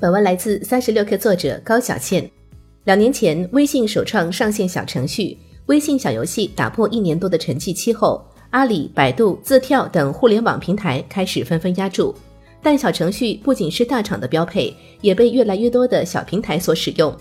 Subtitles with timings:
[0.00, 2.26] 本文来自三十六氪作者高小倩。
[2.84, 5.36] 两年前，微信首创上线小程序，
[5.66, 12.14] 微信小游戏打破一年多的沉寂期后，阿里、百度、字跳等互联网平台开始纷纷压注。
[12.62, 17.14] 但小程序不仅是大厂的标配，也被越来越多的小平台所使用。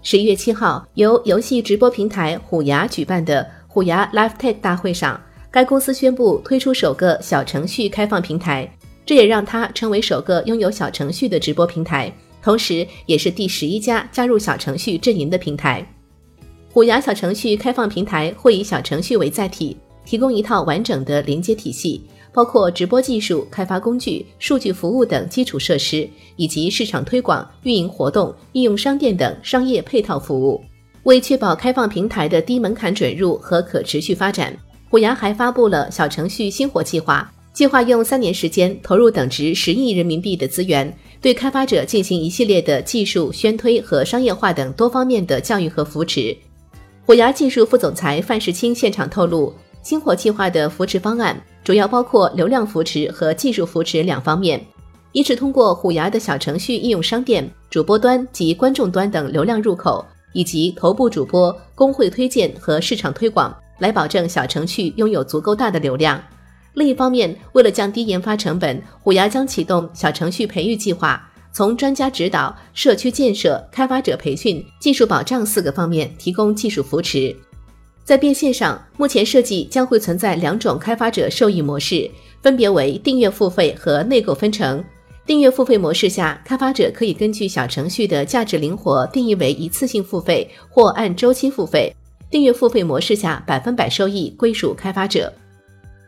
[0.00, 5.20] 十一月七号，由游戏直播平台虎牙举办的虎牙 Live Tech 大会上，
[5.50, 8.66] 该公司宣布推出首个小程序开放平台，
[9.06, 12.12] 这也让它成为首个拥有小程序的直播平台。
[12.42, 15.84] 同时，也是第十一家加入小程序阵营的平台。
[16.70, 30.62] 虎牙小程序开放平台会以小程序为载体，提供一套完整的连接体系，包括直播技术、开发工具、数据服务等基础设施，以及市场推广、运营活动、应用商店等商业配套服务。
[31.04, 34.56] 为确保开放平台的低门槛准入和可持续发展，
[34.90, 40.94] 虎牙还发布了小程序星火计划，计划用三年时间投入等值十亿人民币的资源。
[41.22, 46.36] 对开发者进行一系列的技术宣推和商业化等多方面的教育和扶持。
[47.06, 54.62] 虎牙技术副总裁范世清现场透露，星火计划的扶持方案主要包括流量扶持和技术扶持两方面，
[55.12, 60.04] 一是通过虎牙的小程序应用商店、主播端及观众端等流量入口，
[60.34, 66.22] 以及头部主播、工会推荐和市场推广，来保证小程序拥有足够大的流量。
[66.76, 77.34] 另一方面，为了降低研发成本，虎牙将启动小程序培育计划，从专家指导、社区建设、开发者培训、技术保障四个方面提供技术扶持。
[78.04, 82.10] 在变现上，目前设计将会存在两种开发者受益模式，
[82.42, 84.84] 分别为订阅付费和内购分成。
[85.24, 91.90] 订阅付费模式下，开发者可以根据小程序的价值灵活定义为一次性付费或按周期付费。
[92.30, 95.32] 订阅付费模式下，百分百收益归属开发者。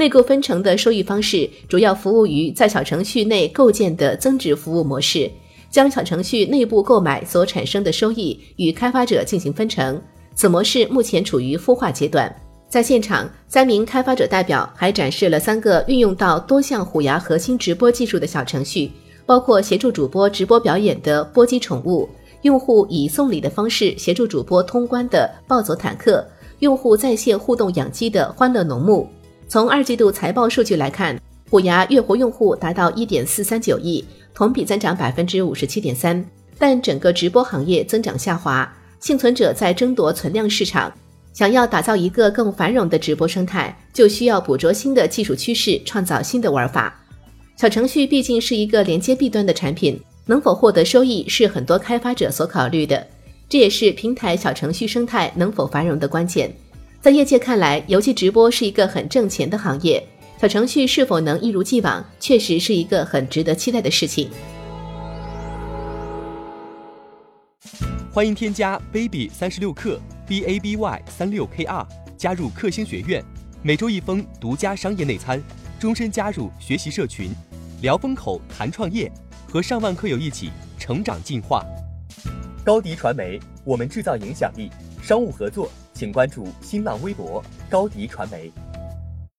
[0.00, 5.30] 内购分成的收益方式主要服务于在小程序内构建的增值服务模式，
[5.70, 10.00] 将小程序内部购买所产生的收益与开发者进行分成。
[10.34, 12.34] 此模式目前处于孵化阶段。
[12.66, 18.90] 在现场，三名开发者代表还展示了三个运用到多项虎牙核心直播技术的小程序，
[19.26, 22.08] 包括协助主播直播表演的波姬宠物，
[22.40, 26.26] 用户以送礼的方式协助主播通关的暴走坦克，
[26.60, 29.06] 用户在线互动养鸡的欢乐农牧。
[29.50, 36.24] 从二季度财报数据来看，虎牙月活用户达到一点四三九亿，同比增长百分之五十七点三。
[36.56, 40.92] 但整个直播行业增长下滑，幸存者在争夺存量市场。
[41.32, 47.04] 想要打造一个更繁荣的直播生态，就需要捕捉新的技术趋势，创造新的玩法。
[47.56, 53.04] 小程序毕竟是一个连接弊端的产品，能否获得收益是很多开发者所考虑的，
[53.48, 56.54] 这也是平台小程序生态能否繁荣的关键。
[57.00, 60.06] 在业界看来，游戏直播是一个很挣钱的行业，
[60.38, 64.28] 小程序是否能一如既往，确实是一个很值得期待的事情。
[68.12, 71.88] 欢迎添加 baby 三十六克 b a b y 三六 k r
[72.18, 73.24] 加入克星学院，
[73.62, 75.42] 每周一封独家商业内参，
[75.78, 77.30] 终身加入学习社群，
[77.80, 79.10] 聊风口谈创业，
[79.48, 81.64] 和上万课友一起成长进化。
[82.62, 84.68] 高迪传媒，我们制造影响力，
[85.02, 85.70] 商务合作。
[86.00, 88.50] 请关注新浪微博高迪传媒。